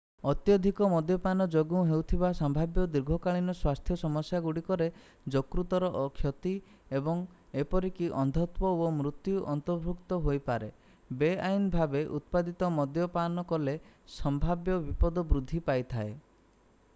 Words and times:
ଅତ୍ୟଧିକ 0.31 0.85
ମଦ୍ୟପାନ 0.91 1.45
ଯୋଗୁଁ 1.55 1.81
ହେଉଥିବା 1.89 2.29
ସମ୍ଭାବ୍ୟ 2.37 2.85
ଦୀର୍ଘକାଳୀନ 2.93 3.53
ସ୍ୱାସ୍ଥ୍ୟ 3.59 3.97
ସମସ୍ୟାଗୁଡ଼ିକରେ 4.03 4.87
ଯକୃତର 5.35 5.91
କ୍ଷତି 6.15 6.53
ଏବଂ 7.01 7.21
ଏପରିକି 7.65 8.09
ଅନ୍ଧତ୍ୱ 8.23 8.81
ଓ 8.87 8.89
ମୃତ୍ୟୁ 9.01 9.43
ଅନ୍ତର୍ଭୁକ୍ତ 9.53 10.19
ହୋଇପାରେ 10.25 10.71
ବେଆଇନ 11.21 11.71
ଭାବେ 11.77 12.03
ଉତ୍ପାଦିତ 12.21 12.71
ମଦ୍ୟ 12.79 13.07
ପାନ 13.19 13.45
କଲେ 13.53 13.77
ସମ୍ଭାବ୍ୟ 14.17 14.81
ବିପଦ 14.89 15.27
ବୃଦ୍ଧି 15.35 15.63
ପାଇଥାଏ 15.71 16.17